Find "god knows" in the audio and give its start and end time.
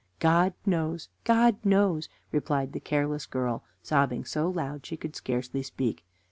0.17-1.09, 1.25-2.09